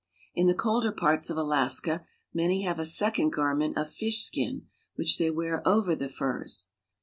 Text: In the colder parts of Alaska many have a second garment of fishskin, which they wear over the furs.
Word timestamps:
In 0.33 0.47
the 0.47 0.55
colder 0.55 0.91
parts 0.91 1.29
of 1.29 1.37
Alaska 1.37 2.03
many 2.33 2.63
have 2.63 2.79
a 2.79 2.85
second 2.85 3.33
garment 3.33 3.77
of 3.77 3.87
fishskin, 3.93 4.63
which 4.95 5.19
they 5.19 5.29
wear 5.29 5.61
over 5.63 5.95
the 5.95 6.09
furs. 6.09 6.69